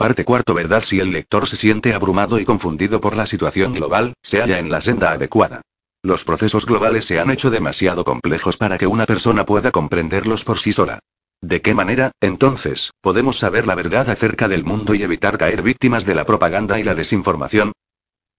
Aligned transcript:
Parte 0.00 0.24
cuarto 0.24 0.54
verdad 0.54 0.82
si 0.82 0.98
el 0.98 1.12
lector 1.12 1.46
se 1.46 1.58
siente 1.58 1.92
abrumado 1.92 2.40
y 2.40 2.46
confundido 2.46 3.02
por 3.02 3.14
la 3.14 3.26
situación 3.26 3.74
global, 3.74 4.14
se 4.22 4.40
halla 4.40 4.58
en 4.58 4.70
la 4.70 4.80
senda 4.80 5.12
adecuada. 5.12 5.60
Los 6.02 6.24
procesos 6.24 6.64
globales 6.64 7.04
se 7.04 7.20
han 7.20 7.30
hecho 7.30 7.50
demasiado 7.50 8.02
complejos 8.02 8.56
para 8.56 8.78
que 8.78 8.86
una 8.86 9.04
persona 9.04 9.44
pueda 9.44 9.72
comprenderlos 9.72 10.42
por 10.42 10.58
sí 10.58 10.72
sola. 10.72 11.00
¿De 11.42 11.60
qué 11.60 11.74
manera, 11.74 12.12
entonces, 12.22 12.92
podemos 13.02 13.36
saber 13.36 13.66
la 13.66 13.74
verdad 13.74 14.08
acerca 14.08 14.48
del 14.48 14.64
mundo 14.64 14.94
y 14.94 15.02
evitar 15.02 15.36
caer 15.36 15.60
víctimas 15.60 16.06
de 16.06 16.14
la 16.14 16.24
propaganda 16.24 16.80
y 16.80 16.82
la 16.82 16.94
desinformación? 16.94 17.72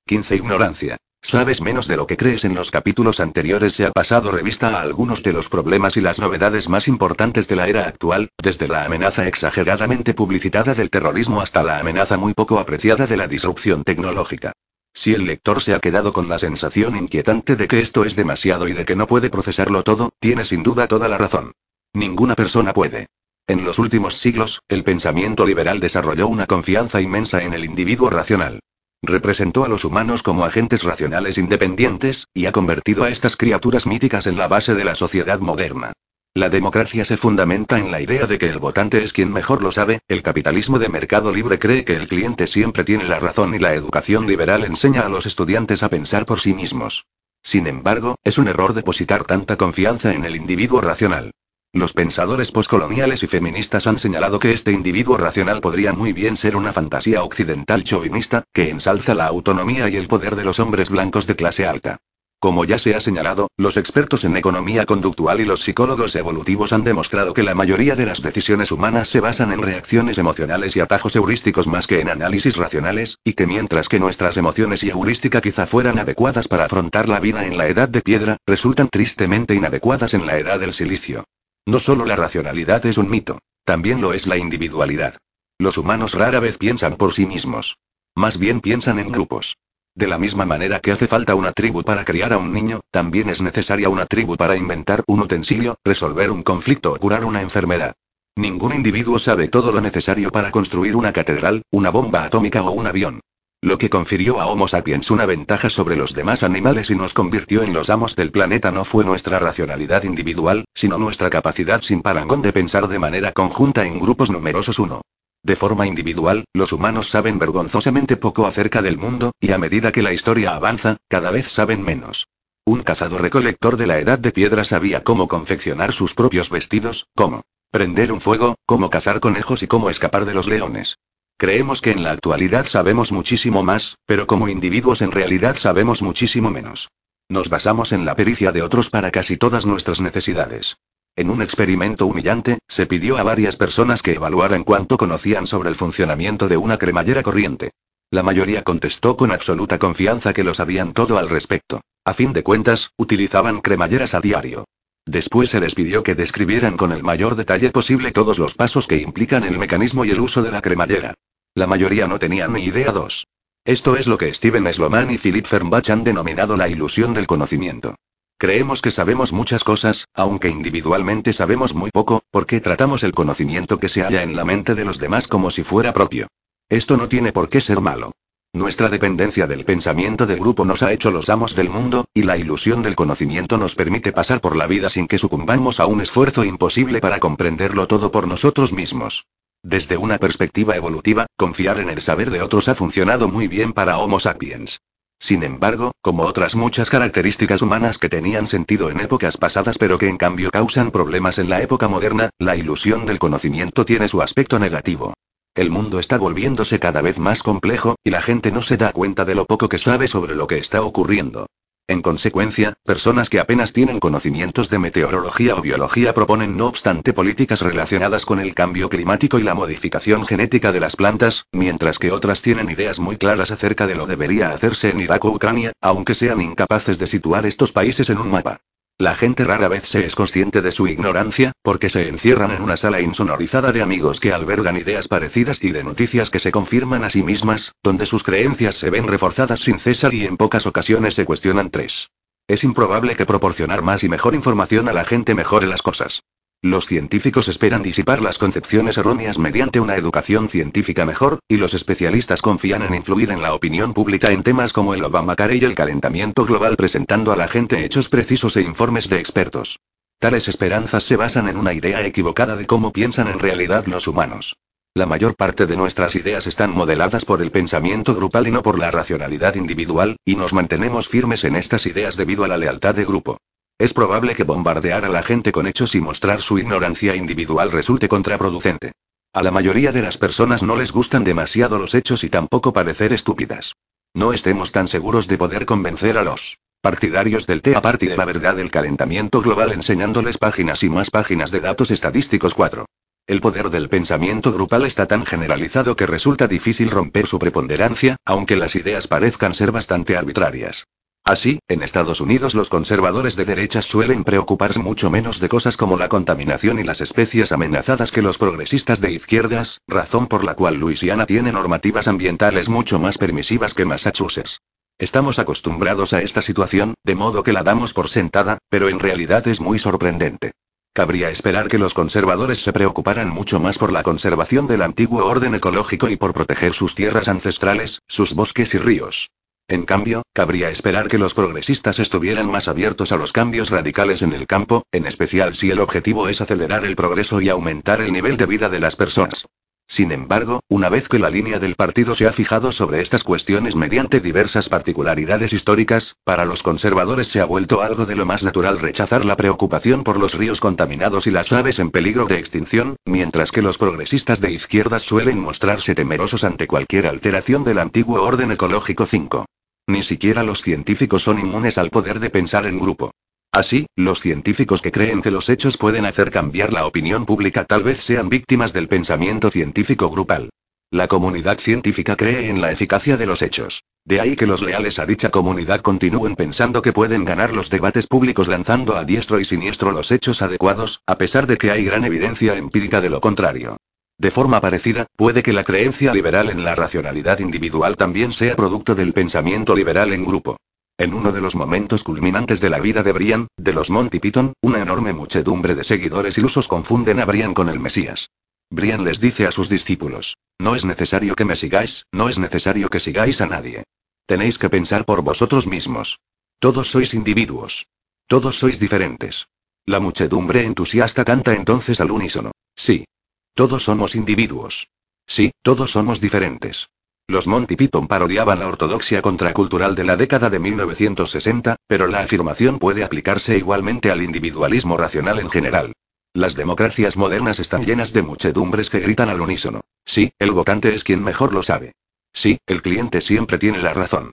15. 0.08 0.38
Ignorancia. 0.38 0.98
Sabes 1.24 1.62
menos 1.62 1.88
de 1.88 1.98
lo 1.98 2.08
que 2.08 2.18
crees 2.18 2.46
en 2.46 2.56
los 2.56 2.72
capítulos 2.72 3.20
anteriores 3.20 3.74
se 3.74 3.86
ha 3.86 3.92
pasado 3.92 4.32
revista 4.32 4.78
a 4.78 4.82
algunos 4.82 5.22
de 5.22 5.34
los 5.34 5.50
problemas 5.50 5.96
y 5.96 6.02
las 6.02 6.20
novedades 6.20 6.68
más 6.68 6.88
importantes 6.88 7.48
de 7.48 7.56
la 7.56 7.68
era 7.68 7.86
actual, 7.86 8.30
desde 8.42 8.68
la 8.68 8.86
amenaza 8.86 9.28
exageradamente 9.28 10.16
publicitada 10.16 10.74
del 10.74 10.90
terrorismo 10.90 11.40
hasta 11.42 11.62
la 11.62 11.78
amenaza 11.78 12.18
muy 12.18 12.34
poco 12.34 12.58
apreciada 12.58 13.06
de 13.06 13.18
la 13.18 13.28
disrupción 13.28 13.84
tecnológica. 13.84 14.54
Si 14.94 15.14
el 15.14 15.26
lector 15.26 15.62
se 15.62 15.76
ha 15.76 15.80
quedado 15.80 16.12
con 16.12 16.28
la 16.28 16.40
sensación 16.40 16.98
inquietante 16.98 17.56
de 17.56 17.68
que 17.68 17.80
esto 17.80 18.04
es 18.04 18.16
demasiado 18.16 18.68
y 18.68 18.74
de 18.74 18.84
que 18.84 18.96
no 18.96 19.06
puede 19.06 19.30
procesarlo 19.30 19.84
todo, 19.84 20.10
tiene 20.20 20.44
sin 20.44 20.64
duda 20.64 20.88
toda 20.88 21.08
la 21.08 21.20
razón. 21.20 21.54
Ninguna 21.94 22.36
persona 22.36 22.74
puede. 22.74 23.08
En 23.48 23.64
los 23.64 23.80
últimos 23.80 24.18
siglos, 24.18 24.62
el 24.68 24.84
pensamiento 24.84 25.46
liberal 25.46 25.80
desarrolló 25.80 26.28
una 26.28 26.48
confianza 26.48 27.00
inmensa 27.00 27.44
en 27.44 27.54
el 27.54 27.64
individuo 27.64 28.10
racional. 28.10 28.60
Representó 29.04 29.66
a 29.66 29.68
los 29.68 29.84
humanos 29.84 30.22
como 30.22 30.46
agentes 30.46 30.84
racionales 30.84 31.40
independientes, 31.40 32.28
y 32.36 32.46
ha 32.46 32.52
convertido 32.52 33.04
a 33.04 33.10
estas 33.10 33.36
criaturas 33.36 33.88
míticas 33.88 34.28
en 34.28 34.38
la 34.38 34.48
base 34.48 34.76
de 34.76 34.84
la 34.84 34.94
sociedad 34.94 35.40
moderna. 35.40 35.94
La 36.36 36.50
democracia 36.50 37.04
se 37.04 37.18
fundamenta 37.18 37.80
en 37.80 37.92
la 37.92 38.00
idea 38.00 38.28
de 38.28 38.38
que 38.38 38.48
el 38.48 38.60
votante 38.60 39.04
es 39.04 39.12
quien 39.12 39.34
mejor 39.34 39.64
lo 39.64 39.72
sabe, 39.72 40.00
el 40.08 40.22
capitalismo 40.22 40.78
de 40.78 40.88
mercado 40.88 41.34
libre 41.34 41.58
cree 41.58 41.84
que 41.84 41.96
el 41.96 42.08
cliente 42.08 42.46
siempre 42.46 42.84
tiene 42.84 43.04
la 43.06 43.20
razón 43.20 43.56
y 43.56 43.60
la 43.60 43.74
educación 43.74 44.28
liberal 44.28 44.64
enseña 44.64 45.02
a 45.02 45.10
los 45.10 45.26
estudiantes 45.26 45.82
a 45.82 45.90
pensar 45.90 46.26
por 46.26 46.40
sí 46.40 46.54
mismos. 46.54 47.08
Sin 47.44 47.66
embargo, 47.66 48.16
es 48.24 48.38
un 48.38 48.48
error 48.48 48.74
depositar 48.74 49.26
tanta 49.26 49.58
confianza 49.58 50.14
en 50.14 50.26
el 50.26 50.36
individuo 50.36 50.80
racional. 50.80 51.32
Los 51.74 51.94
pensadores 51.94 52.52
poscoloniales 52.52 53.24
y 53.24 53.28
feministas 53.28 53.88
han 53.88 53.98
señalado 53.98 54.40
que 54.40 54.52
este 54.52 54.74
individuo 54.74 55.16
racional 55.16 55.62
podría 55.62 55.94
muy 55.94 56.12
bien 56.12 56.36
ser 56.36 56.58
una 56.58 56.74
fantasía 56.74 57.24
occidental 57.24 57.86
chauvinista, 57.86 58.44
que 58.52 58.70
ensalza 58.70 59.16
la 59.16 59.28
autonomía 59.28 59.88
y 59.88 59.96
el 59.96 60.10
poder 60.10 60.36
de 60.36 60.44
los 60.44 60.60
hombres 60.60 60.90
blancos 60.90 61.28
de 61.28 61.38
clase 61.38 61.66
alta. 61.66 62.00
Como 62.42 62.66
ya 62.66 62.78
se 62.78 62.94
ha 62.94 63.00
señalado, 63.00 63.48
los 63.56 63.78
expertos 63.78 64.26
en 64.26 64.36
economía 64.36 64.86
conductual 64.86 65.40
y 65.40 65.46
los 65.46 65.62
psicólogos 65.62 66.14
evolutivos 66.18 66.74
han 66.74 66.84
demostrado 66.84 67.34
que 67.34 67.44
la 67.44 67.56
mayoría 67.56 67.96
de 67.96 68.06
las 68.06 68.22
decisiones 68.22 68.74
humanas 68.74 69.08
se 69.08 69.22
basan 69.22 69.54
en 69.54 69.62
reacciones 69.62 70.18
emocionales 70.18 70.76
y 70.76 70.82
atajos 70.82 71.16
heurísticos 71.16 71.68
más 71.68 71.88
que 71.88 72.02
en 72.02 72.10
análisis 72.10 72.58
racionales, 72.58 73.20
y 73.24 73.32
que 73.32 73.48
mientras 73.48 73.88
que 73.88 74.00
nuestras 74.00 74.36
emociones 74.36 74.84
y 74.84 74.90
heurística 74.90 75.40
quizá 75.40 75.68
fueran 75.68 76.00
adecuadas 76.00 76.50
para 76.50 76.66
afrontar 76.66 77.08
la 77.08 77.22
vida 77.22 77.46
en 77.46 77.58
la 77.58 77.68
edad 77.68 77.88
de 77.88 78.02
piedra, 78.02 78.36
resultan 78.46 78.90
tristemente 78.90 79.56
inadecuadas 79.56 80.14
en 80.14 80.26
la 80.26 80.38
edad 80.38 80.60
del 80.60 80.74
silicio. 80.74 81.24
No 81.68 81.80
solo 81.80 82.06
la 82.06 82.16
racionalidad 82.16 82.86
es 82.86 82.98
un 82.98 83.10
mito, 83.10 83.40
también 83.64 84.02
lo 84.02 84.14
es 84.14 84.26
la 84.26 84.38
individualidad. 84.38 85.18
Los 85.60 85.78
humanos 85.78 86.16
rara 86.16 86.40
vez 86.40 86.58
piensan 86.58 86.96
por 86.96 87.14
sí 87.14 87.26
mismos. 87.26 87.78
Más 88.16 88.38
bien 88.38 88.62
piensan 88.62 88.98
en 88.98 89.12
grupos. 89.12 89.58
De 89.94 90.08
la 90.08 90.18
misma 90.18 90.46
manera 90.46 90.80
que 90.80 90.92
hace 90.92 91.08
falta 91.08 91.36
una 91.36 91.52
tribu 91.52 91.84
para 91.84 92.04
criar 92.04 92.34
a 92.34 92.38
un 92.38 92.52
niño, 92.52 92.82
también 92.90 93.30
es 93.30 93.42
necesaria 93.42 93.90
una 93.90 94.06
tribu 94.06 94.38
para 94.38 94.56
inventar 94.56 95.04
un 95.06 95.20
utensilio, 95.20 95.78
resolver 95.84 96.32
un 96.32 96.44
conflicto 96.44 96.94
o 96.94 96.98
curar 96.98 97.26
una 97.26 97.42
enfermedad. 97.42 97.94
Ningún 98.36 98.74
individuo 98.74 99.20
sabe 99.20 99.50
todo 99.50 99.72
lo 99.72 99.82
necesario 99.82 100.32
para 100.32 100.50
construir 100.52 100.96
una 100.96 101.12
catedral, 101.12 101.64
una 101.72 101.90
bomba 101.90 102.24
atómica 102.24 102.64
o 102.64 102.72
un 102.72 102.88
avión. 102.88 103.20
Lo 103.64 103.78
que 103.78 103.92
confirió 103.92 104.42
a 104.42 104.48
Homo 104.48 104.68
sapiens 104.68 105.12
una 105.12 105.28
ventaja 105.28 105.70
sobre 105.70 105.96
los 105.96 106.16
demás 106.16 106.42
animales 106.42 106.90
y 106.90 106.96
nos 106.96 107.14
convirtió 107.14 107.62
en 107.62 107.74
los 107.74 107.92
amos 107.92 108.16
del 108.16 108.32
planeta 108.32 108.72
no 108.72 108.86
fue 108.86 109.06
nuestra 109.06 109.38
racionalidad 109.38 110.04
individual, 110.04 110.66
sino 110.74 110.98
nuestra 110.98 111.30
capacidad 111.30 111.84
sin 111.84 112.02
parangón 112.02 112.42
de 112.42 112.54
pensar 112.54 112.88
de 112.88 112.98
manera 112.98 113.34
conjunta 113.34 113.86
en 113.86 114.00
grupos 114.00 114.32
numerosos 114.32 114.80
uno. 114.80 115.02
De 115.44 115.56
forma 115.56 115.86
individual, 115.86 116.46
los 116.54 116.72
humanos 116.72 117.10
saben 117.10 117.38
vergonzosamente 117.38 118.18
poco 118.18 118.48
acerca 118.48 118.82
del 118.82 118.98
mundo, 118.98 119.32
y 119.40 119.52
a 119.52 119.60
medida 119.60 119.92
que 119.92 120.02
la 120.02 120.14
historia 120.14 120.56
avanza, 120.56 120.98
cada 121.08 121.30
vez 121.30 121.48
saben 121.48 121.84
menos. 121.84 122.30
Un 122.66 122.82
cazador-recolector 122.82 123.78
de 123.78 123.86
la 123.86 124.00
edad 124.00 124.18
de 124.18 124.32
piedra 124.32 124.64
sabía 124.64 125.04
cómo 125.04 125.28
confeccionar 125.28 125.94
sus 125.94 126.16
propios 126.16 126.50
vestidos, 126.50 127.10
cómo 127.16 127.44
prender 127.70 128.12
un 128.12 128.22
fuego, 128.22 128.56
cómo 128.66 128.90
cazar 128.90 129.20
conejos 129.20 129.62
y 129.62 129.68
cómo 129.68 129.92
escapar 129.92 130.26
de 130.26 130.34
los 130.34 130.48
leones. 130.48 130.98
Creemos 131.42 131.82
que 131.82 131.90
en 131.90 132.04
la 132.04 132.12
actualidad 132.12 132.68
sabemos 132.68 133.12
muchísimo 133.12 133.64
más, 133.64 133.98
pero 134.06 134.28
como 134.28 134.48
individuos 134.48 135.02
en 135.02 135.12
realidad 135.12 135.56
sabemos 135.56 136.04
muchísimo 136.04 136.52
menos. 136.52 136.92
Nos 137.30 137.50
basamos 137.50 137.94
en 137.94 138.06
la 138.06 138.16
pericia 138.16 138.52
de 138.52 138.62
otros 138.62 138.92
para 138.92 139.10
casi 139.10 139.38
todas 139.38 139.66
nuestras 139.66 140.02
necesidades. 140.02 140.78
En 141.16 141.32
un 141.32 141.42
experimento 141.42 142.06
humillante, 142.06 142.60
se 142.68 142.86
pidió 142.86 143.18
a 143.18 143.24
varias 143.24 143.56
personas 143.56 144.04
que 144.04 144.14
evaluaran 144.14 144.64
cuánto 144.64 144.98
conocían 144.98 145.48
sobre 145.48 145.70
el 145.70 145.76
funcionamiento 145.76 146.48
de 146.48 146.58
una 146.58 146.78
cremallera 146.78 147.24
corriente. 147.24 147.72
La 148.12 148.22
mayoría 148.22 148.62
contestó 148.62 149.18
con 149.18 149.32
absoluta 149.32 149.80
confianza 149.80 150.36
que 150.36 150.44
lo 150.44 150.54
sabían 150.54 150.94
todo 150.94 151.18
al 151.18 151.28
respecto. 151.28 151.82
A 152.06 152.14
fin 152.14 152.34
de 152.34 152.44
cuentas, 152.44 152.92
utilizaban 152.98 153.62
cremalleras 153.62 154.14
a 154.14 154.22
diario. 154.22 154.66
Después 155.06 155.50
se 155.50 155.60
les 155.60 155.74
pidió 155.74 156.04
que 156.04 156.16
describieran 156.16 156.78
con 156.78 156.92
el 156.92 157.04
mayor 157.04 157.36
detalle 157.36 157.72
posible 157.72 158.12
todos 158.12 158.38
los 158.38 158.54
pasos 158.54 158.88
que 158.88 158.98
implican 158.98 159.44
el 159.44 159.58
mecanismo 159.58 160.06
y 160.06 160.12
el 160.12 160.20
uso 160.20 160.44
de 160.44 160.52
la 160.52 160.62
cremallera. 160.62 161.16
La 161.56 161.68
mayoría 161.68 162.08
no 162.08 162.20
tenían 162.20 162.54
ni 162.54 162.64
idea 162.64 162.92
dos. 162.92 163.28
Esto 163.66 163.96
es 163.96 164.08
lo 164.08 164.18
que 164.18 164.34
Steven 164.34 164.72
Sloman 164.74 165.12
y 165.12 165.18
Philip 165.18 165.46
Fernbach 165.46 165.90
han 165.90 166.04
denominado 166.04 166.56
la 166.56 166.68
ilusión 166.68 167.14
del 167.14 167.28
conocimiento. 167.28 167.96
Creemos 168.38 168.82
que 168.82 168.90
sabemos 168.90 169.34
muchas 169.34 169.64
cosas, 169.64 170.06
aunque 170.16 170.50
individualmente 170.50 171.32
sabemos 171.32 171.76
muy 171.76 171.92
poco, 171.92 172.24
porque 172.32 172.60
tratamos 172.60 173.04
el 173.04 173.14
conocimiento 173.14 173.80
que 173.80 173.90
se 173.90 174.02
halla 174.02 174.24
en 174.24 174.36
la 174.36 174.46
mente 174.46 174.74
de 174.74 174.86
los 174.86 174.98
demás 174.98 175.28
como 175.28 175.52
si 175.52 175.64
fuera 175.64 175.94
propio. 175.94 176.28
Esto 176.68 176.98
no 176.98 177.08
tiene 177.08 177.34
por 177.34 177.50
qué 177.50 177.62
ser 177.62 177.82
malo. 177.82 178.14
Nuestra 178.54 178.90
dependencia 178.90 179.48
del 179.48 179.64
pensamiento 179.64 180.26
del 180.26 180.40
grupo 180.40 180.66
nos 180.66 180.84
ha 180.84 180.92
hecho 180.92 181.10
los 181.10 181.30
amos 181.30 181.56
del 181.56 181.70
mundo, 181.70 182.06
y 182.14 182.24
la 182.24 182.36
ilusión 182.36 182.82
del 182.84 182.96
conocimiento 182.96 183.58
nos 183.58 183.76
permite 183.76 184.12
pasar 184.12 184.42
por 184.42 184.58
la 184.58 184.68
vida 184.68 184.90
sin 184.90 185.08
que 185.08 185.18
sucumbamos 185.18 185.80
a 185.80 185.86
un 185.86 186.02
esfuerzo 186.02 186.44
imposible 186.44 187.00
para 187.00 187.20
comprenderlo 187.20 187.88
todo 187.88 188.12
por 188.12 188.28
nosotros 188.28 188.74
mismos. 188.74 189.26
Desde 189.64 189.96
una 189.96 190.18
perspectiva 190.18 190.76
evolutiva, 190.76 191.28
confiar 191.38 191.80
en 191.80 191.90
el 191.90 192.02
saber 192.02 192.30
de 192.30 192.42
otros 192.42 192.68
ha 192.68 192.76
funcionado 192.76 193.30
muy 193.30 193.48
bien 193.48 193.72
para 193.72 194.00
Homo 194.00 194.20
sapiens. 194.20 194.82
Sin 195.18 195.44
embargo, 195.44 195.94
como 196.02 196.24
otras 196.24 196.56
muchas 196.56 196.90
características 196.90 197.62
humanas 197.62 197.98
que 198.00 198.10
tenían 198.10 198.48
sentido 198.48 198.90
en 198.90 199.00
épocas 199.00 199.38
pasadas 199.38 199.78
pero 199.78 199.98
que 199.98 200.10
en 200.10 200.18
cambio 200.18 200.52
causan 200.52 200.92
problemas 200.92 201.38
en 201.38 201.50
la 201.50 201.62
época 201.62 201.88
moderna, 201.88 202.32
la 202.38 202.58
ilusión 202.58 203.06
del 203.06 203.20
conocimiento 203.20 203.86
tiene 203.86 204.10
su 204.10 204.22
aspecto 204.22 204.60
negativo. 204.60 205.14
El 205.54 205.70
mundo 205.70 206.00
está 206.00 206.18
volviéndose 206.18 206.80
cada 206.80 207.02
vez 207.02 207.20
más 207.20 207.44
complejo, 207.44 207.96
y 208.06 208.10
la 208.10 208.22
gente 208.22 208.54
no 208.54 208.62
se 208.62 208.78
da 208.78 208.94
cuenta 208.94 209.26
de 209.26 209.36
lo 209.36 209.46
poco 209.46 209.68
que 209.68 209.78
sabe 209.78 210.08
sobre 210.08 210.34
lo 210.34 210.48
que 210.48 210.58
está 210.58 210.82
ocurriendo. 210.82 211.48
En 211.88 212.02
consecuencia, 212.02 212.76
personas 212.86 213.30
que 213.30 213.42
apenas 213.42 213.74
tienen 213.74 214.00
conocimientos 214.00 214.70
de 214.70 214.80
meteorología 214.80 215.56
o 215.56 215.62
biología 215.62 216.14
proponen 216.14 216.56
no 216.56 216.68
obstante 216.68 217.12
políticas 217.12 217.62
relacionadas 217.62 218.26
con 218.26 218.40
el 218.40 218.56
cambio 218.56 218.88
climático 218.88 219.40
y 219.40 219.44
la 219.44 219.54
modificación 219.54 220.26
genética 220.26 220.72
de 220.72 220.80
las 220.80 220.96
plantas, 220.96 221.48
mientras 221.52 222.00
que 222.00 222.14
otras 222.14 222.42
tienen 222.42 222.70
ideas 222.70 223.00
muy 223.00 223.18
claras 223.18 223.52
acerca 223.52 223.88
de 223.88 223.96
lo 223.96 224.06
que 224.06 224.12
debería 224.12 224.52
hacerse 224.52 224.92
en 224.92 225.02
Irak 225.02 225.26
o 225.26 225.32
Ucrania, 225.32 225.74
aunque 225.82 226.16
sean 226.16 226.40
incapaces 226.40 226.98
de 226.98 227.08
situar 227.08 227.46
estos 227.46 227.74
países 227.74 228.10
en 228.10 228.20
un 228.20 228.32
mapa. 228.32 228.62
La 229.02 229.16
gente 229.16 229.46
rara 229.46 229.68
vez 229.68 229.86
se 229.86 230.06
es 230.06 230.14
consciente 230.14 230.62
de 230.62 230.72
su 230.72 230.86
ignorancia, 230.86 231.54
porque 231.64 231.90
se 231.90 232.08
encierran 232.08 232.52
en 232.52 232.62
una 232.62 232.78
sala 232.78 233.02
insonorizada 233.02 233.72
de 233.72 233.82
amigos 233.82 234.20
que 234.20 234.32
albergan 234.32 234.78
ideas 234.78 235.08
parecidas 235.08 235.58
y 235.64 235.72
de 235.72 235.84
noticias 235.84 236.30
que 236.30 236.38
se 236.38 236.52
confirman 236.52 237.04
a 237.04 237.10
sí 237.10 237.24
mismas, 237.24 237.72
donde 237.82 238.06
sus 238.06 238.22
creencias 238.22 238.76
se 238.76 238.92
ven 238.92 239.08
reforzadas 239.08 239.62
sin 239.62 239.80
cesar 239.80 240.14
y 240.14 240.28
en 240.28 240.38
pocas 240.38 240.68
ocasiones 240.68 241.16
se 241.16 241.26
cuestionan 241.26 241.72
tres. 241.72 242.12
Es 242.48 242.64
improbable 242.64 243.16
que 243.16 243.26
proporcionar 243.26 243.82
más 243.82 244.04
y 244.04 244.08
mejor 244.08 244.36
información 244.36 244.88
a 244.88 244.94
la 244.94 245.04
gente 245.04 245.34
mejore 245.34 245.66
las 245.66 245.82
cosas. 245.82 246.22
Los 246.64 246.86
científicos 246.86 247.48
esperan 247.48 247.82
disipar 247.82 248.22
las 248.22 248.38
concepciones 248.38 248.96
erróneas 249.00 249.40
mediante 249.40 249.80
una 249.80 249.96
educación 249.96 250.48
científica 250.48 251.06
mejor, 251.06 251.40
y 251.48 251.58
los 251.58 251.74
especialistas 251.74 252.44
confían 252.44 252.84
en 252.84 252.94
influir 252.94 253.32
en 253.32 253.42
la 253.42 253.56
opinión 253.56 253.96
pública 253.96 254.30
en 254.30 254.44
temas 254.44 254.72
como 254.72 254.94
el 254.94 255.04
Obamacare 255.04 255.56
y 255.56 255.66
el 255.66 255.74
calentamiento 255.74 256.46
global 256.46 256.78
presentando 256.78 257.32
a 257.32 257.36
la 257.36 257.48
gente 257.48 257.84
hechos 257.84 258.10
precisos 258.10 258.58
e 258.58 258.62
informes 258.62 259.10
de 259.10 259.18
expertos. 259.18 259.80
Tales 260.20 260.48
esperanzas 260.48 261.04
se 261.04 261.16
basan 261.16 261.48
en 261.48 261.58
una 261.58 261.74
idea 261.74 262.06
equivocada 262.06 262.56
de 262.56 262.68
cómo 262.68 262.94
piensan 262.94 263.28
en 263.28 263.40
realidad 263.40 263.88
los 263.88 264.08
humanos. 264.08 264.56
La 264.94 265.08
mayor 265.08 265.36
parte 265.36 265.66
de 265.66 265.76
nuestras 265.76 266.16
ideas 266.16 266.46
están 266.46 266.76
modeladas 266.76 267.26
por 267.26 267.42
el 267.42 267.50
pensamiento 267.50 268.14
grupal 268.14 268.48
y 268.48 268.52
no 268.52 268.62
por 268.62 268.78
la 268.78 268.92
racionalidad 268.92 269.56
individual, 269.56 270.18
y 270.24 270.36
nos 270.36 270.54
mantenemos 270.54 271.08
firmes 271.08 271.44
en 271.44 271.56
estas 271.56 271.88
ideas 271.88 272.18
debido 272.18 272.44
a 272.44 272.48
la 272.48 272.58
lealtad 272.58 272.94
de 272.94 273.06
grupo. 273.06 273.38
Es 273.82 273.96
probable 273.96 274.36
que 274.36 274.44
bombardear 274.44 275.06
a 275.06 275.10
la 275.10 275.24
gente 275.24 275.52
con 275.52 275.66
hechos 275.66 275.96
y 275.96 276.02
mostrar 276.02 276.44
su 276.44 276.60
ignorancia 276.60 277.16
individual 277.16 277.72
resulte 277.72 278.08
contraproducente. 278.08 278.92
A 279.34 279.42
la 279.42 279.50
mayoría 279.50 279.92
de 279.92 280.04
las 280.04 280.20
personas 280.20 280.62
no 280.62 280.76
les 280.76 280.92
gustan 280.92 281.24
demasiado 281.24 281.80
los 281.80 281.96
hechos 281.96 282.24
y 282.24 282.30
tampoco 282.30 282.74
parecer 282.74 283.12
estúpidas. 283.12 283.74
No 284.14 284.34
estemos 284.34 284.72
tan 284.72 284.88
seguros 284.88 285.28
de 285.28 285.40
poder 285.40 285.66
convencer 285.66 286.20
a 286.20 286.24
los 286.24 286.60
partidarios 286.80 287.48
del 287.48 287.64
Tea 287.64 287.82
Party 287.82 288.06
de 288.06 288.18
la 288.18 288.26
verdad 288.26 288.56
del 288.56 288.70
calentamiento 288.70 289.42
global 289.42 289.72
enseñándoles 289.72 290.38
páginas 290.38 290.84
y 290.84 290.90
más 290.92 291.10
páginas 291.10 291.50
de 291.50 291.62
datos 291.62 291.90
estadísticos 291.90 292.54
4. 292.54 292.86
El 293.26 293.42
poder 293.42 293.72
del 293.72 293.90
pensamiento 293.90 294.54
grupal 294.54 294.86
está 294.86 295.08
tan 295.08 295.26
generalizado 295.26 295.96
que 295.96 296.06
resulta 296.06 296.48
difícil 296.48 296.92
romper 296.92 297.26
su 297.26 297.40
preponderancia, 297.40 298.18
aunque 298.26 298.58
las 298.58 298.76
ideas 298.76 299.08
parezcan 299.08 299.56
ser 299.56 299.72
bastante 299.72 300.16
arbitrarias. 300.16 300.86
Así, 301.24 301.60
en 301.68 301.84
Estados 301.84 302.20
Unidos 302.20 302.56
los 302.56 302.70
conservadores 302.70 303.36
de 303.36 303.46
derechas 303.46 303.86
suelen 303.86 304.24
preocuparse 304.24 304.80
mucho 304.80 305.12
menos 305.12 305.40
de 305.40 305.50
cosas 305.50 305.78
como 305.78 305.98
la 305.98 306.10
contaminación 306.10 306.80
y 306.80 306.84
las 306.84 307.00
especies 307.00 307.52
amenazadas 307.52 308.12
que 308.12 308.24
los 308.24 308.40
progresistas 308.40 309.02
de 309.02 309.12
izquierdas, 309.12 309.82
razón 309.88 310.28
por 310.28 310.44
la 310.44 310.56
cual 310.56 310.78
Luisiana 310.78 311.28
tiene 311.28 311.52
normativas 311.52 312.08
ambientales 312.08 312.70
mucho 312.70 313.00
más 313.00 313.18
permisivas 313.18 313.74
que 313.76 313.86
Massachusetts. 313.86 314.62
Estamos 314.98 315.40
acostumbrados 315.40 316.14
a 316.14 316.22
esta 316.22 316.42
situación, 316.42 316.96
de 317.04 317.16
modo 317.16 317.44
que 317.44 317.54
la 317.54 317.64
damos 317.64 317.94
por 317.94 318.10
sentada, 318.10 318.58
pero 318.70 318.90
en 318.90 319.00
realidad 319.00 319.48
es 319.48 319.62
muy 319.62 319.80
sorprendente. 319.80 320.52
Cabría 320.94 321.30
esperar 321.30 321.70
que 321.70 321.78
los 321.78 321.94
conservadores 321.94 322.62
se 322.62 322.74
preocuparan 322.74 323.30
mucho 323.30 323.60
más 323.60 323.78
por 323.78 323.92
la 323.94 324.04
conservación 324.04 324.68
del 324.68 324.82
antiguo 324.82 325.26
orden 325.26 325.56
ecológico 325.56 326.10
y 326.10 326.18
por 326.18 326.34
proteger 326.34 326.74
sus 326.74 326.96
tierras 326.96 327.28
ancestrales, 327.28 328.02
sus 328.08 328.34
bosques 328.34 328.74
y 328.74 328.80
ríos. 328.80 329.30
En 329.72 329.86
cambio, 329.86 330.24
cabría 330.34 330.70
esperar 330.70 331.08
que 331.08 331.18
los 331.18 331.34
progresistas 331.34 332.00
estuvieran 332.00 332.52
más 332.52 332.68
abiertos 332.68 333.14
a 333.14 333.16
los 333.16 333.32
cambios 333.32 333.70
radicales 333.70 334.22
en 334.22 334.34
el 334.34 334.46
campo, 334.46 334.84
en 334.92 335.06
especial 335.06 335.56
si 335.56 335.72
el 335.72 335.80
objetivo 335.80 336.28
es 336.28 336.42
acelerar 336.42 336.84
el 336.84 336.98
progreso 336.98 337.40
y 337.40 337.48
aumentar 337.48 338.02
el 338.02 338.12
nivel 338.12 338.36
de 338.36 338.48
vida 338.48 338.68
de 338.68 338.82
las 338.82 338.98
personas. 338.98 339.46
Sin 339.88 340.12
embargo, 340.12 340.60
una 340.68 340.90
vez 340.90 341.08
que 341.08 341.20
la 341.20 341.30
línea 341.30 341.58
del 341.58 341.76
partido 341.76 342.16
se 342.16 342.28
ha 342.28 342.34
fijado 342.34 342.74
sobre 342.74 343.00
estas 343.00 343.24
cuestiones 343.24 343.78
mediante 343.78 344.20
diversas 344.20 344.68
particularidades 344.68 345.54
históricas, 345.54 346.18
para 346.26 346.44
los 346.44 346.64
conservadores 346.64 347.30
se 347.30 347.40
ha 347.40 347.46
vuelto 347.46 347.82
algo 347.82 348.06
de 348.06 348.18
lo 348.18 348.26
más 348.26 348.44
natural 348.44 348.78
rechazar 348.78 349.24
la 349.24 349.38
preocupación 349.38 350.04
por 350.04 350.18
los 350.18 350.34
ríos 350.34 350.60
contaminados 350.60 351.28
y 351.28 351.32
las 351.32 351.54
aves 351.54 351.80
en 351.80 351.92
peligro 351.92 352.26
de 352.26 352.40
extinción, 352.40 352.98
mientras 353.06 353.54
que 353.54 353.62
los 353.62 353.78
progresistas 353.78 354.42
de 354.42 354.52
izquierdas 354.52 355.04
suelen 355.04 355.40
mostrarse 355.40 355.96
temerosos 355.96 356.44
ante 356.44 356.68
cualquier 356.68 357.08
alteración 357.08 357.64
del 357.64 357.80
antiguo 357.80 358.22
orden 358.22 358.52
ecológico 358.52 359.06
5. 359.06 359.46
Ni 359.88 360.04
siquiera 360.04 360.44
los 360.44 360.62
científicos 360.62 361.24
son 361.24 361.40
inmunes 361.40 361.78
al 361.78 361.90
poder 361.90 362.20
de 362.20 362.30
pensar 362.30 362.66
en 362.66 362.80
grupo. 362.80 363.12
Así, 363.52 363.86
los 363.98 364.22
científicos 364.22 364.82
que 364.82 364.92
creen 364.92 365.22
que 365.22 365.32
los 365.32 365.50
hechos 365.50 365.76
pueden 365.76 366.06
hacer 366.06 366.32
cambiar 366.32 366.72
la 366.72 366.86
opinión 366.86 367.26
pública 367.26 367.66
tal 367.66 367.84
vez 367.84 368.00
sean 368.02 368.30
víctimas 368.30 368.72
del 368.72 368.88
pensamiento 368.88 369.52
científico 369.52 370.10
grupal. 370.10 370.50
La 370.90 371.08
comunidad 371.08 371.60
científica 371.60 372.16
cree 372.16 372.50
en 372.50 372.62
la 372.62 372.72
eficacia 372.72 373.18
de 373.18 373.26
los 373.26 373.42
hechos. 373.42 373.84
De 374.06 374.20
ahí 374.20 374.36
que 374.36 374.48
los 374.48 374.62
leales 374.62 375.00
a 375.00 375.06
dicha 375.06 375.30
comunidad 375.30 375.82
continúen 375.82 376.36
pensando 376.36 376.82
que 376.82 376.94
pueden 376.94 377.24
ganar 377.24 377.54
los 377.54 377.70
debates 377.70 378.08
públicos 378.08 378.48
lanzando 378.48 378.96
a 378.96 379.06
diestro 379.06 379.40
y 379.40 379.46
siniestro 379.46 379.92
los 379.92 380.12
hechos 380.12 380.42
adecuados, 380.42 381.02
a 381.06 381.18
pesar 381.18 381.46
de 381.48 381.58
que 381.58 381.72
hay 381.72 381.86
gran 381.86 382.04
evidencia 382.04 382.56
empírica 382.56 383.02
de 383.02 383.10
lo 383.10 383.22
contrario. 383.22 383.78
De 384.22 384.30
forma 384.30 384.62
parecida, 384.62 385.08
puede 385.16 385.42
que 385.42 385.52
la 385.52 385.64
creencia 385.64 386.14
liberal 386.14 386.52
en 386.52 386.64
la 386.64 386.76
racionalidad 386.76 387.40
individual 387.40 387.98
también 387.98 388.34
sea 388.34 388.56
producto 388.56 388.94
del 388.94 389.14
pensamiento 389.14 389.76
liberal 389.76 390.14
en 390.14 390.26
grupo. 390.26 390.58
En 391.00 391.16
uno 391.16 391.32
de 391.32 391.42
los 391.42 391.56
momentos 391.56 392.04
culminantes 392.04 392.62
de 392.62 392.70
la 392.70 392.78
vida 392.78 393.02
de 393.02 393.14
Brian, 393.14 393.48
de 393.58 393.74
los 393.74 393.90
Monty 393.90 394.20
Python, 394.20 394.54
una 394.62 394.80
enorme 394.80 395.12
muchedumbre 395.12 395.74
de 395.74 395.84
seguidores 395.84 396.38
ilusos 396.38 396.68
confunden 396.68 397.20
a 397.20 397.26
Brian 397.26 397.56
con 397.56 397.68
el 397.68 397.80
Mesías. 397.80 398.30
Brian 398.70 399.04
les 399.04 399.22
dice 399.22 399.48
a 399.48 399.52
sus 399.52 399.70
discípulos, 399.70 400.38
no 400.60 400.76
es 400.76 400.86
necesario 400.86 401.34
que 401.34 401.46
me 401.46 401.56
sigáis, 401.56 402.06
no 402.12 402.30
es 402.30 402.38
necesario 402.38 402.90
que 402.90 403.00
sigáis 403.00 403.42
a 403.42 403.48
nadie. 403.48 403.86
Tenéis 404.28 404.60
que 404.60 404.70
pensar 404.70 405.04
por 405.04 405.24
vosotros 405.24 405.66
mismos. 405.66 406.20
Todos 406.60 406.92
sois 406.92 407.16
individuos. 407.16 407.88
Todos 408.28 408.60
sois 408.60 408.80
diferentes. 408.80 409.48
La 409.88 410.00
muchedumbre 410.00 410.64
entusiasta 410.64 411.26
canta 411.26 411.56
entonces 411.56 412.00
al 412.02 412.12
unísono. 412.12 412.52
Sí, 412.76 413.06
todos 413.54 413.84
somos 413.84 414.16
individuos. 414.16 414.88
Sí, 415.28 415.52
todos 415.62 415.92
somos 415.92 416.22
diferentes. 416.22 416.90
Los 417.28 417.48
Monty 417.48 417.76
Python 417.76 418.08
parodiaban 418.08 418.60
la 418.60 418.68
ortodoxia 418.68 419.22
contracultural 419.22 419.96
de 419.96 420.04
la 420.04 420.18
década 420.18 420.50
de 420.50 420.60
1960, 420.60 421.76
pero 421.88 422.08
la 422.08 422.20
afirmación 422.20 422.80
puede 422.80 423.04
aplicarse 423.04 423.58
igualmente 423.58 424.12
al 424.12 424.22
individualismo 424.22 424.98
racional 424.98 425.40
en 425.40 425.50
general. 425.50 425.94
Las 426.34 426.56
democracias 426.56 427.18
modernas 427.18 427.60
están 427.60 427.84
llenas 427.84 428.14
de 428.14 428.22
muchedumbres 428.22 428.90
que 428.90 429.00
gritan 429.00 429.30
al 429.30 429.42
unísono. 429.42 429.82
Sí, 430.06 430.32
el 430.40 430.52
votante 430.52 430.96
es 430.96 431.04
quien 431.04 431.24
mejor 431.24 431.54
lo 431.54 431.62
sabe. 431.62 431.94
Sí, 432.34 432.58
el 432.66 432.82
cliente 432.82 433.22
siempre 433.22 433.58
tiene 433.58 433.80
la 433.80 433.94
razón. 433.94 434.32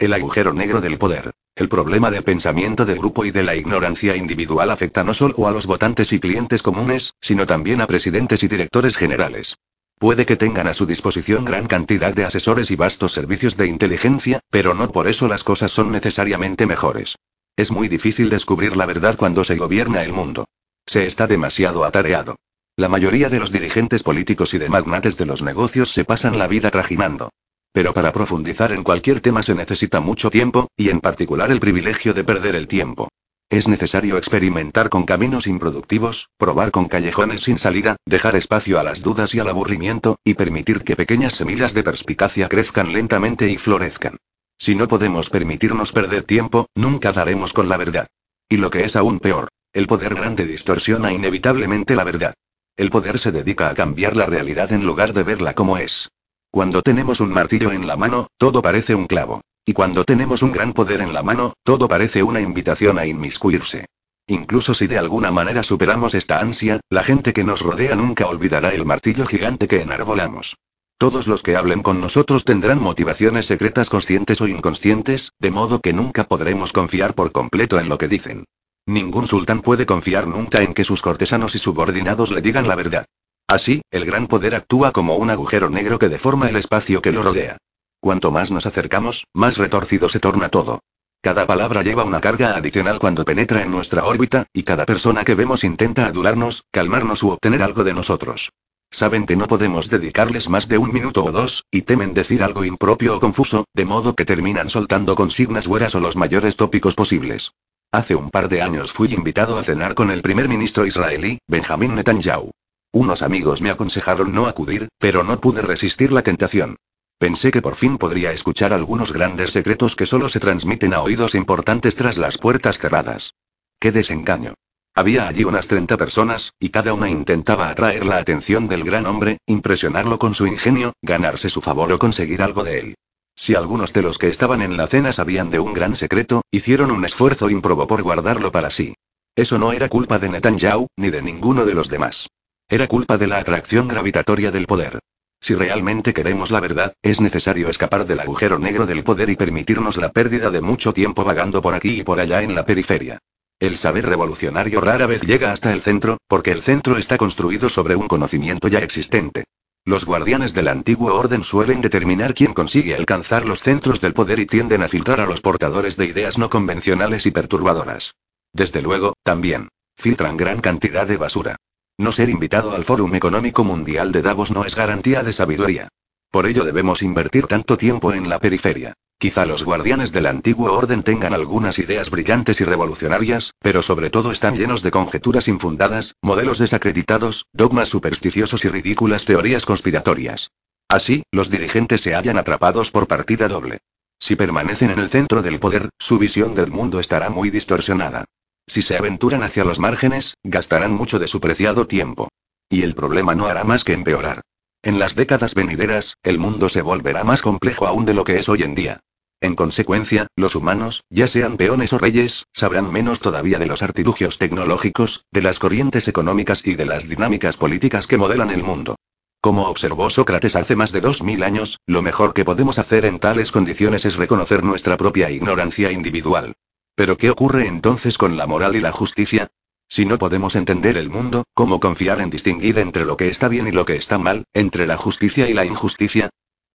El 0.00 0.12
agujero 0.12 0.52
negro 0.52 0.80
del 0.80 0.96
poder. 0.96 1.32
El 1.56 1.68
problema 1.68 2.12
del 2.12 2.22
pensamiento 2.22 2.84
de 2.84 2.94
grupo 2.94 3.24
y 3.24 3.32
de 3.32 3.42
la 3.42 3.56
ignorancia 3.56 4.14
individual 4.14 4.70
afecta 4.70 5.02
no 5.02 5.12
solo 5.12 5.48
a 5.48 5.50
los 5.50 5.66
votantes 5.66 6.12
y 6.12 6.20
clientes 6.20 6.62
comunes, 6.62 7.14
sino 7.20 7.48
también 7.48 7.80
a 7.80 7.88
presidentes 7.88 8.44
y 8.44 8.48
directores 8.48 8.96
generales. 8.96 9.56
Puede 9.98 10.24
que 10.24 10.36
tengan 10.36 10.68
a 10.68 10.74
su 10.74 10.86
disposición 10.86 11.44
gran 11.44 11.66
cantidad 11.66 12.14
de 12.14 12.24
asesores 12.24 12.70
y 12.70 12.76
vastos 12.76 13.10
servicios 13.10 13.56
de 13.56 13.66
inteligencia, 13.66 14.38
pero 14.50 14.72
no 14.72 14.92
por 14.92 15.08
eso 15.08 15.26
las 15.26 15.42
cosas 15.42 15.72
son 15.72 15.90
necesariamente 15.90 16.64
mejores. 16.64 17.16
Es 17.56 17.72
muy 17.72 17.88
difícil 17.88 18.30
descubrir 18.30 18.76
la 18.76 18.86
verdad 18.86 19.16
cuando 19.16 19.42
se 19.42 19.56
gobierna 19.56 20.04
el 20.04 20.12
mundo. 20.12 20.44
Se 20.86 21.06
está 21.06 21.26
demasiado 21.26 21.84
atareado. 21.84 22.36
La 22.76 22.88
mayoría 22.88 23.30
de 23.30 23.40
los 23.40 23.50
dirigentes 23.50 24.04
políticos 24.04 24.54
y 24.54 24.58
de 24.58 24.68
magnates 24.68 25.16
de 25.16 25.26
los 25.26 25.42
negocios 25.42 25.90
se 25.90 26.04
pasan 26.04 26.38
la 26.38 26.46
vida 26.46 26.70
trajinando. 26.70 27.30
Pero 27.72 27.94
para 27.94 28.12
profundizar 28.12 28.72
en 28.72 28.82
cualquier 28.82 29.20
tema 29.20 29.42
se 29.42 29.54
necesita 29.54 30.00
mucho 30.00 30.30
tiempo, 30.30 30.68
y 30.76 30.88
en 30.90 31.00
particular 31.00 31.50
el 31.50 31.60
privilegio 31.60 32.14
de 32.14 32.24
perder 32.24 32.54
el 32.54 32.66
tiempo. 32.66 33.08
Es 33.50 33.66
necesario 33.66 34.18
experimentar 34.18 34.90
con 34.90 35.04
caminos 35.04 35.46
improductivos, 35.46 36.28
probar 36.36 36.70
con 36.70 36.86
callejones 36.86 37.42
sin 37.42 37.58
salida, 37.58 37.96
dejar 38.04 38.36
espacio 38.36 38.78
a 38.78 38.82
las 38.82 39.02
dudas 39.02 39.34
y 39.34 39.40
al 39.40 39.48
aburrimiento, 39.48 40.18
y 40.22 40.34
permitir 40.34 40.82
que 40.82 40.96
pequeñas 40.96 41.32
semillas 41.32 41.72
de 41.72 41.82
perspicacia 41.82 42.48
crezcan 42.48 42.92
lentamente 42.92 43.48
y 43.48 43.56
florezcan. 43.56 44.18
Si 44.58 44.74
no 44.74 44.86
podemos 44.86 45.30
permitirnos 45.30 45.92
perder 45.92 46.24
tiempo, 46.24 46.66
nunca 46.74 47.12
daremos 47.12 47.54
con 47.54 47.70
la 47.70 47.78
verdad. 47.78 48.08
Y 48.50 48.58
lo 48.58 48.68
que 48.70 48.84
es 48.84 48.96
aún 48.96 49.18
peor, 49.18 49.48
el 49.72 49.86
poder 49.86 50.14
grande 50.14 50.44
distorsiona 50.44 51.12
inevitablemente 51.12 51.94
la 51.94 52.04
verdad. 52.04 52.34
El 52.76 52.90
poder 52.90 53.18
se 53.18 53.32
dedica 53.32 53.70
a 53.70 53.74
cambiar 53.74 54.14
la 54.14 54.26
realidad 54.26 54.72
en 54.72 54.84
lugar 54.84 55.12
de 55.12 55.22
verla 55.22 55.54
como 55.54 55.78
es. 55.78 56.10
Cuando 56.58 56.82
tenemos 56.82 57.20
un 57.20 57.30
martillo 57.30 57.70
en 57.70 57.86
la 57.86 57.96
mano, 57.96 58.26
todo 58.36 58.62
parece 58.62 58.92
un 58.92 59.06
clavo. 59.06 59.42
Y 59.64 59.74
cuando 59.74 60.02
tenemos 60.02 60.42
un 60.42 60.50
gran 60.50 60.72
poder 60.72 61.02
en 61.02 61.14
la 61.14 61.22
mano, 61.22 61.52
todo 61.62 61.86
parece 61.86 62.24
una 62.24 62.40
invitación 62.40 62.98
a 62.98 63.06
inmiscuirse. 63.06 63.86
Incluso 64.26 64.74
si 64.74 64.88
de 64.88 64.98
alguna 64.98 65.30
manera 65.30 65.62
superamos 65.62 66.14
esta 66.14 66.40
ansia, 66.40 66.80
la 66.90 67.04
gente 67.04 67.32
que 67.32 67.44
nos 67.44 67.60
rodea 67.60 67.94
nunca 67.94 68.26
olvidará 68.26 68.70
el 68.70 68.84
martillo 68.84 69.24
gigante 69.24 69.68
que 69.68 69.82
enarbolamos. 69.82 70.56
Todos 70.98 71.28
los 71.28 71.44
que 71.44 71.54
hablen 71.54 71.80
con 71.80 72.00
nosotros 72.00 72.44
tendrán 72.44 72.82
motivaciones 72.82 73.46
secretas 73.46 73.88
conscientes 73.88 74.40
o 74.40 74.48
inconscientes, 74.48 75.30
de 75.38 75.52
modo 75.52 75.80
que 75.80 75.92
nunca 75.92 76.24
podremos 76.24 76.72
confiar 76.72 77.14
por 77.14 77.30
completo 77.30 77.78
en 77.78 77.88
lo 77.88 77.98
que 77.98 78.08
dicen. 78.08 78.46
Ningún 78.84 79.28
sultán 79.28 79.62
puede 79.62 79.86
confiar 79.86 80.26
nunca 80.26 80.60
en 80.60 80.74
que 80.74 80.82
sus 80.82 81.02
cortesanos 81.02 81.54
y 81.54 81.60
subordinados 81.60 82.32
le 82.32 82.40
digan 82.40 82.66
la 82.66 82.74
verdad. 82.74 83.06
Así, 83.48 83.80
el 83.90 84.04
gran 84.04 84.26
poder 84.26 84.54
actúa 84.54 84.92
como 84.92 85.16
un 85.16 85.30
agujero 85.30 85.70
negro 85.70 85.98
que 85.98 86.10
deforma 86.10 86.50
el 86.50 86.56
espacio 86.56 87.00
que 87.00 87.12
lo 87.12 87.22
rodea. 87.22 87.56
Cuanto 87.98 88.30
más 88.30 88.50
nos 88.50 88.66
acercamos, 88.66 89.26
más 89.32 89.56
retorcido 89.56 90.10
se 90.10 90.20
torna 90.20 90.50
todo. 90.50 90.80
Cada 91.22 91.46
palabra 91.46 91.82
lleva 91.82 92.04
una 92.04 92.20
carga 92.20 92.56
adicional 92.56 92.98
cuando 92.98 93.24
penetra 93.24 93.62
en 93.62 93.70
nuestra 93.70 94.04
órbita, 94.04 94.46
y 94.52 94.64
cada 94.64 94.84
persona 94.84 95.24
que 95.24 95.34
vemos 95.34 95.64
intenta 95.64 96.04
adularnos, 96.04 96.64
calmarnos 96.70 97.22
u 97.22 97.30
obtener 97.30 97.62
algo 97.62 97.84
de 97.84 97.94
nosotros. 97.94 98.50
Saben 98.90 99.24
que 99.24 99.36
no 99.36 99.46
podemos 99.46 99.88
dedicarles 99.88 100.50
más 100.50 100.68
de 100.68 100.76
un 100.76 100.92
minuto 100.92 101.24
o 101.24 101.32
dos, 101.32 101.64
y 101.70 101.82
temen 101.82 102.12
decir 102.12 102.42
algo 102.42 102.64
impropio 102.64 103.16
o 103.16 103.20
confuso, 103.20 103.64
de 103.74 103.86
modo 103.86 104.14
que 104.14 104.26
terminan 104.26 104.68
soltando 104.68 105.16
consignas 105.16 105.66
buenas 105.66 105.94
o 105.94 106.00
los 106.00 106.16
mayores 106.16 106.56
tópicos 106.56 106.94
posibles. 106.94 107.52
Hace 107.92 108.14
un 108.14 108.28
par 108.28 108.50
de 108.50 108.60
años 108.60 108.92
fui 108.92 109.12
invitado 109.14 109.58
a 109.58 109.62
cenar 109.62 109.94
con 109.94 110.10
el 110.10 110.20
primer 110.20 110.48
ministro 110.48 110.84
israelí, 110.84 111.38
Benjamin 111.48 111.94
Netanyahu. 111.94 112.50
Unos 112.92 113.22
amigos 113.22 113.60
me 113.60 113.70
aconsejaron 113.70 114.32
no 114.32 114.46
acudir, 114.46 114.88
pero 114.98 115.22
no 115.22 115.40
pude 115.40 115.62
resistir 115.62 116.10
la 116.10 116.22
tentación. 116.22 116.76
Pensé 117.18 117.50
que 117.50 117.62
por 117.62 117.74
fin 117.74 117.98
podría 117.98 118.32
escuchar 118.32 118.72
algunos 118.72 119.12
grandes 119.12 119.52
secretos 119.52 119.96
que 119.96 120.06
solo 120.06 120.28
se 120.28 120.40
transmiten 120.40 120.94
a 120.94 121.02
oídos 121.02 121.34
importantes 121.34 121.96
tras 121.96 122.16
las 122.16 122.38
puertas 122.38 122.78
cerradas. 122.78 123.34
¡Qué 123.80 123.92
desengaño! 123.92 124.54
Había 124.94 125.28
allí 125.28 125.44
unas 125.44 125.68
30 125.68 125.96
personas, 125.96 126.54
y 126.58 126.70
cada 126.70 126.94
una 126.94 127.10
intentaba 127.10 127.68
atraer 127.68 128.06
la 128.06 128.16
atención 128.16 128.68
del 128.68 128.84
gran 128.84 129.06
hombre, 129.06 129.38
impresionarlo 129.46 130.18
con 130.18 130.34
su 130.34 130.46
ingenio, 130.46 130.92
ganarse 131.02 131.50
su 131.50 131.60
favor 131.60 131.92
o 131.92 131.98
conseguir 131.98 132.42
algo 132.42 132.64
de 132.64 132.80
él. 132.80 132.94
Si 133.36 133.54
algunos 133.54 133.92
de 133.92 134.02
los 134.02 134.18
que 134.18 134.28
estaban 134.28 134.62
en 134.62 134.76
la 134.76 134.88
cena 134.88 135.12
sabían 135.12 135.50
de 135.50 135.60
un 135.60 135.72
gran 135.72 135.94
secreto, 135.94 136.42
hicieron 136.50 136.90
un 136.90 137.04
esfuerzo 137.04 137.50
ímprobo 137.50 137.86
por 137.86 138.02
guardarlo 138.02 138.50
para 138.50 138.70
sí. 138.70 138.94
Eso 139.36 139.58
no 139.58 139.72
era 139.72 139.88
culpa 139.88 140.18
de 140.18 140.30
Netanyahu, 140.30 140.88
ni 140.96 141.10
de 141.10 141.22
ninguno 141.22 141.64
de 141.64 141.74
los 141.74 141.88
demás. 141.88 142.28
Era 142.70 142.86
culpa 142.86 143.16
de 143.16 143.26
la 143.26 143.38
atracción 143.38 143.88
gravitatoria 143.88 144.50
del 144.50 144.66
poder. 144.66 144.98
Si 145.40 145.54
realmente 145.54 146.12
queremos 146.12 146.50
la 146.50 146.60
verdad, 146.60 146.92
es 147.00 147.18
necesario 147.18 147.70
escapar 147.70 148.04
del 148.04 148.20
agujero 148.20 148.58
negro 148.58 148.84
del 148.84 149.04
poder 149.04 149.30
y 149.30 149.36
permitirnos 149.36 149.96
la 149.96 150.12
pérdida 150.12 150.50
de 150.50 150.60
mucho 150.60 150.92
tiempo 150.92 151.24
vagando 151.24 151.62
por 151.62 151.72
aquí 151.72 152.00
y 152.00 152.02
por 152.02 152.20
allá 152.20 152.42
en 152.42 152.54
la 152.54 152.66
periferia. 152.66 153.20
El 153.58 153.78
saber 153.78 154.04
revolucionario 154.04 154.82
rara 154.82 155.06
vez 155.06 155.22
llega 155.22 155.50
hasta 155.50 155.72
el 155.72 155.80
centro, 155.80 156.18
porque 156.28 156.50
el 156.50 156.60
centro 156.60 156.98
está 156.98 157.16
construido 157.16 157.70
sobre 157.70 157.96
un 157.96 158.06
conocimiento 158.06 158.68
ya 158.68 158.80
existente. 158.80 159.44
Los 159.86 160.04
guardianes 160.04 160.52
del 160.52 160.68
antiguo 160.68 161.14
orden 161.14 161.44
suelen 161.44 161.80
determinar 161.80 162.34
quién 162.34 162.52
consigue 162.52 162.94
alcanzar 162.94 163.46
los 163.46 163.60
centros 163.60 164.02
del 164.02 164.12
poder 164.12 164.40
y 164.40 164.46
tienden 164.46 164.82
a 164.82 164.88
filtrar 164.88 165.20
a 165.20 165.26
los 165.26 165.40
portadores 165.40 165.96
de 165.96 166.04
ideas 166.04 166.36
no 166.36 166.50
convencionales 166.50 167.24
y 167.24 167.30
perturbadoras. 167.30 168.14
Desde 168.52 168.82
luego, 168.82 169.14
también, 169.22 169.68
filtran 169.96 170.36
gran 170.36 170.60
cantidad 170.60 171.06
de 171.06 171.16
basura. 171.16 171.56
No 172.00 172.12
ser 172.12 172.30
invitado 172.30 172.76
al 172.76 172.84
Fórum 172.84 173.16
Económico 173.16 173.64
Mundial 173.64 174.12
de 174.12 174.22
Davos 174.22 174.52
no 174.52 174.64
es 174.64 174.76
garantía 174.76 175.24
de 175.24 175.32
sabiduría. 175.32 175.88
Por 176.30 176.46
ello 176.46 176.62
debemos 176.62 177.02
invertir 177.02 177.48
tanto 177.48 177.76
tiempo 177.76 178.12
en 178.12 178.28
la 178.28 178.38
periferia. 178.38 178.94
Quizá 179.18 179.46
los 179.46 179.64
guardianes 179.64 180.12
del 180.12 180.26
antiguo 180.26 180.72
orden 180.72 181.02
tengan 181.02 181.34
algunas 181.34 181.80
ideas 181.80 182.08
brillantes 182.10 182.60
y 182.60 182.64
revolucionarias, 182.64 183.52
pero 183.58 183.82
sobre 183.82 184.10
todo 184.10 184.30
están 184.30 184.54
llenos 184.54 184.84
de 184.84 184.92
conjeturas 184.92 185.48
infundadas, 185.48 186.14
modelos 186.22 186.58
desacreditados, 186.58 187.46
dogmas 187.52 187.88
supersticiosos 187.88 188.64
y 188.64 188.68
ridículas 188.68 189.24
teorías 189.24 189.66
conspiratorias. 189.66 190.52
Así, 190.88 191.24
los 191.32 191.50
dirigentes 191.50 192.00
se 192.02 192.14
hallan 192.14 192.38
atrapados 192.38 192.92
por 192.92 193.08
partida 193.08 193.48
doble. 193.48 193.78
Si 194.20 194.36
permanecen 194.36 194.90
en 194.90 195.00
el 195.00 195.08
centro 195.08 195.42
del 195.42 195.58
poder, 195.58 195.88
su 195.98 196.18
visión 196.18 196.54
del 196.54 196.70
mundo 196.70 197.00
estará 197.00 197.28
muy 197.28 197.50
distorsionada. 197.50 198.24
Si 198.68 198.82
se 198.82 198.98
aventuran 198.98 199.42
hacia 199.42 199.64
los 199.64 199.78
márgenes, 199.78 200.34
gastarán 200.44 200.92
mucho 200.92 201.18
de 201.18 201.26
su 201.26 201.40
preciado 201.40 201.86
tiempo. 201.86 202.28
Y 202.68 202.82
el 202.82 202.94
problema 202.94 203.34
no 203.34 203.46
hará 203.46 203.64
más 203.64 203.82
que 203.82 203.94
empeorar. 203.94 204.42
En 204.82 204.98
las 204.98 205.14
décadas 205.16 205.54
venideras, 205.54 206.16
el 206.22 206.38
mundo 206.38 206.68
se 206.68 206.82
volverá 206.82 207.24
más 207.24 207.40
complejo 207.40 207.86
aún 207.86 208.04
de 208.04 208.12
lo 208.12 208.24
que 208.24 208.38
es 208.38 208.48
hoy 208.50 208.62
en 208.62 208.74
día. 208.74 209.00
En 209.40 209.54
consecuencia, 209.54 210.26
los 210.36 210.54
humanos, 210.54 211.02
ya 211.08 211.28
sean 211.28 211.56
peones 211.56 211.92
o 211.94 211.98
reyes, 211.98 212.46
sabrán 212.52 212.92
menos 212.92 213.20
todavía 213.20 213.58
de 213.58 213.66
los 213.66 213.82
artilugios 213.82 214.36
tecnológicos, 214.36 215.24
de 215.32 215.42
las 215.42 215.58
corrientes 215.58 216.06
económicas 216.06 216.66
y 216.66 216.74
de 216.74 216.86
las 216.86 217.08
dinámicas 217.08 217.56
políticas 217.56 218.06
que 218.06 218.18
modelan 218.18 218.50
el 218.50 218.62
mundo. 218.62 218.96
Como 219.40 219.68
observó 219.68 220.10
Sócrates 220.10 220.56
hace 220.56 220.76
más 220.76 220.92
de 220.92 221.00
dos 221.00 221.22
mil 221.22 221.42
años, 221.42 221.78
lo 221.86 222.02
mejor 222.02 222.34
que 222.34 222.44
podemos 222.44 222.78
hacer 222.78 223.06
en 223.06 223.18
tales 223.18 223.50
condiciones 223.50 224.04
es 224.04 224.16
reconocer 224.16 224.62
nuestra 224.62 224.96
propia 224.96 225.30
ignorancia 225.30 225.90
individual. 225.90 226.54
Pero 226.98 227.16
¿qué 227.16 227.30
ocurre 227.30 227.68
entonces 227.68 228.18
con 228.18 228.36
la 228.36 228.48
moral 228.48 228.74
y 228.74 228.80
la 228.80 228.90
justicia? 228.90 229.52
Si 229.88 230.04
no 230.04 230.18
podemos 230.18 230.56
entender 230.56 230.96
el 230.96 231.10
mundo, 231.10 231.44
¿cómo 231.54 231.78
confiar 231.78 232.20
en 232.20 232.28
distinguir 232.28 232.76
entre 232.80 233.04
lo 233.04 233.16
que 233.16 233.28
está 233.28 233.46
bien 233.46 233.68
y 233.68 233.70
lo 233.70 233.84
que 233.84 233.94
está 233.94 234.18
mal, 234.18 234.46
entre 234.52 234.84
la 234.84 234.96
justicia 234.96 235.48
y 235.48 235.54
la 235.54 235.64
injusticia? 235.64 236.28